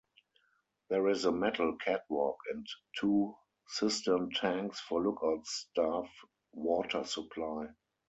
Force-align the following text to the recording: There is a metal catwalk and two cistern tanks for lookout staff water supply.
There 0.89 1.09
is 1.09 1.25
a 1.25 1.31
metal 1.31 1.77
catwalk 1.77 2.39
and 2.51 2.65
two 2.99 3.35
cistern 3.67 4.31
tanks 4.31 4.79
for 4.79 4.99
lookout 4.99 5.45
staff 5.45 6.09
water 6.53 7.03
supply. 7.03 7.67